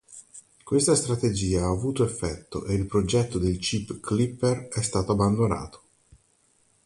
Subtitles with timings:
[0.63, 5.81] Questa strategia ha avuto effetto e il progetto del chip Clipper è stato abbandonato.